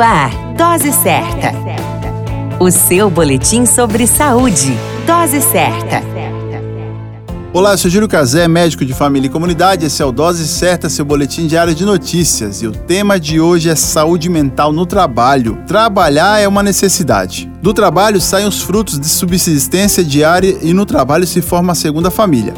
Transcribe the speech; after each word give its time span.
Ar, 0.00 0.30
Dose 0.56 0.92
Certa. 0.92 1.52
O 2.58 2.70
seu 2.70 3.10
boletim 3.10 3.66
sobre 3.66 4.06
saúde. 4.06 4.74
Dose 5.06 5.42
Certa. 5.42 6.02
Olá, 7.52 7.72
eu 7.72 7.78
sou 7.78 7.90
Júlio 7.90 8.08
Cazé, 8.08 8.48
médico 8.48 8.84
de 8.84 8.94
família 8.94 9.26
e 9.26 9.30
comunidade. 9.30 9.84
Esse 9.84 10.00
é 10.00 10.04
o 10.04 10.10
Dose 10.10 10.48
Certa, 10.48 10.88
seu 10.88 11.04
boletim 11.04 11.46
diário 11.46 11.74
de 11.74 11.84
notícias. 11.84 12.62
E 12.62 12.66
o 12.66 12.72
tema 12.72 13.20
de 13.20 13.40
hoje 13.40 13.68
é 13.68 13.74
saúde 13.74 14.30
mental 14.30 14.72
no 14.72 14.86
trabalho. 14.86 15.58
Trabalhar 15.66 16.40
é 16.40 16.48
uma 16.48 16.62
necessidade. 16.62 17.50
Do 17.60 17.74
trabalho 17.74 18.20
saem 18.20 18.46
os 18.46 18.62
frutos 18.62 18.98
de 18.98 19.08
subsistência 19.08 20.02
diária 20.02 20.56
e 20.62 20.72
no 20.72 20.86
trabalho 20.86 21.26
se 21.26 21.42
forma 21.42 21.72
a 21.72 21.76
segunda 21.76 22.10
família. 22.10 22.54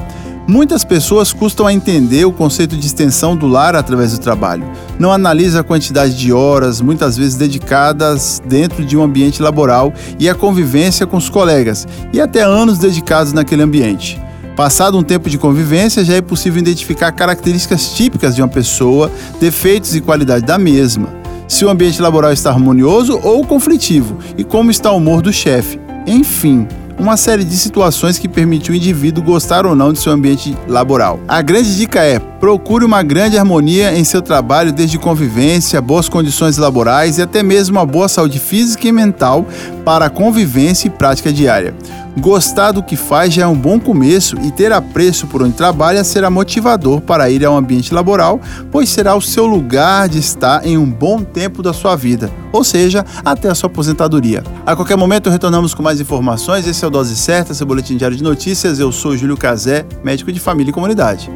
Muitas 0.46 0.82
pessoas 0.82 1.32
custam 1.32 1.66
a 1.66 1.72
entender 1.72 2.25
o 2.25 2.32
conceito 2.32 2.77
de 2.77 2.84
extensão 2.84 3.36
do 3.36 3.46
lar 3.46 3.77
através 3.77 4.12
do 4.12 4.18
trabalho. 4.18 4.64
Não 4.98 5.12
analisa 5.12 5.61
a 5.61 5.64
quantidade 5.64 6.16
de 6.16 6.32
horas, 6.32 6.80
muitas 6.80 7.16
vezes 7.16 7.36
dedicadas 7.36 8.43
dentro 8.44 8.84
de 8.84 8.96
um 8.96 9.03
ambiente 9.03 9.40
laboral 9.40 9.93
e 10.18 10.29
a 10.29 10.34
convivência 10.34 11.07
com 11.07 11.17
os 11.17 11.29
colegas, 11.29 11.86
e 12.12 12.20
até 12.20 12.43
anos 12.43 12.79
dedicados 12.79 13.32
naquele 13.32 13.62
ambiente. 13.62 14.20
Passado 14.57 14.98
um 14.98 15.03
tempo 15.03 15.31
de 15.31 15.39
convivência, 15.39 16.04
já 16.04 16.14
é 16.14 16.20
possível 16.20 16.61
identificar 16.61 17.12
características 17.12 17.95
típicas 17.95 18.34
de 18.34 18.43
uma 18.43 18.48
pessoa, 18.48 19.11
defeitos 19.40 19.95
e 19.95 20.00
qualidade 20.00 20.45
da 20.45 20.59
mesma. 20.59 21.09
Se 21.46 21.64
o 21.64 21.70
ambiente 21.70 22.03
laboral 22.03 22.32
está 22.32 22.50
harmonioso 22.50 23.18
ou 23.22 23.46
conflitivo 23.46 24.18
e 24.36 24.43
como 24.43 24.70
está 24.70 24.90
o 24.90 24.96
humor 24.96 25.22
do 25.22 25.32
chefe. 25.32 25.81
Enfim, 26.06 26.67
uma 26.99 27.17
série 27.17 27.45
de 27.45 27.57
situações 27.57 28.19
que 28.19 28.29
permite 28.29 28.71
o 28.71 28.75
indivíduo 28.75 29.23
gostar 29.23 29.67
ou 29.67 29.75
não 29.75 29.93
de 29.93 29.99
seu 29.99 30.13
ambiente 30.13 30.57
laboral. 30.67 31.21
A 31.27 31.43
grande 31.43 31.77
dica 31.77 32.03
é: 32.03 32.19
procure 32.19 32.84
uma 32.84 33.03
grande 33.03 33.39
harmonia 33.39 33.97
em 33.97 34.05
seu 34.05 34.23
trabalho, 34.23 34.73
desde 34.73 34.98
convivência, 34.98 35.81
boas 35.81 36.09
condições 36.09 36.56
laborais 36.56 37.19
e 37.19 37.23
até 37.23 37.42
mesmo 37.42 37.78
uma 37.78 37.87
boa 37.87 38.09
saúde 38.09 38.39
física 38.39 38.87
e 38.87 38.92
mental 38.92 39.47
para 39.84 40.06
a 40.06 40.11
convivência 40.11 40.89
e 40.89 40.91
prática 40.91 41.33
diária. 41.33 41.75
Gostar 42.19 42.73
do 42.73 42.83
que 42.83 42.95
faz 42.95 43.33
já 43.33 43.43
é 43.43 43.47
um 43.47 43.57
bom 43.57 43.81
começo 43.81 44.37
e 44.43 44.51
ter 44.51 44.71
apreço 44.71 45.27
por 45.27 45.43
onde 45.43 45.55
trabalha 45.55 46.05
será 46.05 46.29
motivador 46.29 47.01
para 47.01 47.31
ir 47.31 47.45
ao 47.45 47.57
ambiente 47.57 47.95
laboral, 47.95 48.41
pois 48.71 48.91
será 48.91 49.15
o 49.17 49.21
seu 49.21 49.47
lugar 49.47 50.09
de 50.09 50.19
estar 50.19 50.67
em 50.67 50.77
um 50.77 50.91
bom 50.91 51.23
tempo 51.23 51.63
da 51.63 51.73
sua 51.73 51.97
vida, 51.97 52.31
ou 52.53 52.63
seja, 52.63 53.05
até 53.25 53.49
a 53.49 53.55
sua 53.55 53.69
aposentadoria. 53.69 54.45
A 54.67 54.77
qualquer 54.77 54.97
momento 54.97 55.31
retornamos 55.31 55.73
com 55.73 55.83
mais 55.83 56.01
informações. 56.01 56.67
Esse 56.67 56.85
é 56.85 56.89
o 56.89 56.91
Dose 56.91 57.17
Certa, 57.17 57.55
seu 57.55 57.67
boletim 57.67 57.97
diário 57.97 58.17
de 58.17 58.23
notícias. 58.23 58.79
Eu 58.79 58.93
sou 58.93 59.17
Júlio 59.17 59.37
Cazé, 59.37 59.87
médico 60.05 60.31
de 60.31 60.39
família 60.39 60.71
e 60.71 60.75
comunidade. 60.75 61.31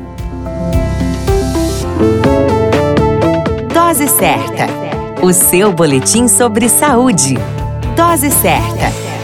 Dose 3.73 4.09
Certa, 4.09 4.67
o 5.23 5.33
seu 5.33 5.73
boletim 5.73 6.29
sobre 6.29 6.69
saúde. 6.69 7.39
Dose 7.97 8.31
Certa. 8.31 9.16